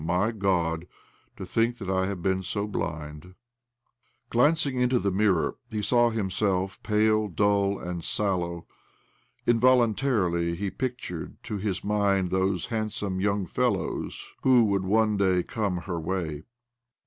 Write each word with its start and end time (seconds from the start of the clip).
My 0.03 0.31
God, 0.31 0.87
to 1.37 1.45
think 1.45 1.77
that 1.77 1.87
I 1.87 2.01
should 2.05 2.09
have 2.09 2.21
been 2.23 2.41
so 2.41 2.65
blind 2.65 3.21
1" 3.23 3.35
Glancing 4.31 4.81
into 4.81 4.97
the 4.97 5.11
mirror, 5.11 5.57
he 5.69 5.83
saw 5.83 6.09
himself 6.09 6.81
pale, 6.81 7.27
dull, 7.27 7.77
and 7.77 8.03
sallow. 8.03 8.65
Involuntarily 9.45 10.55
he 10.55 10.71
pictured 10.71 11.37
to 11.43 11.57
his 11.59 11.83
mind 11.83 12.31
those 12.31 12.65
handsome 12.73 13.21
young 13.21 13.45
fellows 13.45 14.27
who 14.41 14.63
would 14.63 14.85
one 14.85 15.17
day 15.17 15.43
come 15.43 15.77
her 15.81 15.99
way. 15.99 16.45